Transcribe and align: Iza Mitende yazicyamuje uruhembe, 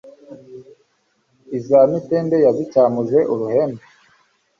Iza 1.57 1.79
Mitende 1.91 2.37
yazicyamuje 2.45 3.19
uruhembe, 3.33 3.83